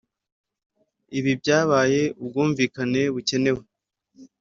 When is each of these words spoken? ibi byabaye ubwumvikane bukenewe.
ibi 1.17 1.31
byabaye 1.41 2.01
ubwumvikane 2.21 3.01
bukenewe. 3.13 3.61